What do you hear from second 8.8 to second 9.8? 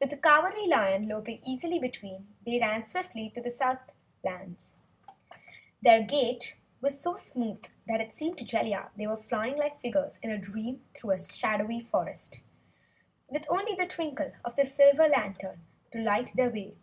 they were flying like